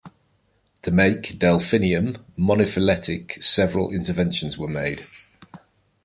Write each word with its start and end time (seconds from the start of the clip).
To 0.81 0.89
make 0.89 1.37
"Delphinium" 1.37 2.17
monophyletic, 2.35 3.43
several 3.43 3.91
interventions 3.91 4.57
were 4.57 4.67
made. 4.67 5.05